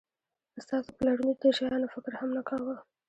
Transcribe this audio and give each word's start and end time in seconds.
ستاسو 0.65 0.89
پلرونو 0.97 1.31
د 1.35 1.39
دې 1.41 1.49
شیانو 1.57 1.91
فکر 1.93 2.13
هم 2.19 2.29
نه 2.37 2.41
کاوه 2.49 2.75